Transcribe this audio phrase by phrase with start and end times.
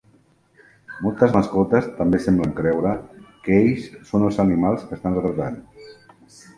[1.07, 2.95] Moltes mascotes també semblen creure
[3.45, 5.65] que ells són els animals que estan retratant.